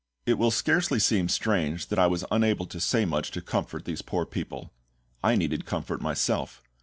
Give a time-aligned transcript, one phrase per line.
[0.25, 4.01] It will scarcely seem strange that I was unable to say much to comfort these
[4.01, 4.71] poor people.
[5.23, 6.63] I needed comfort myself.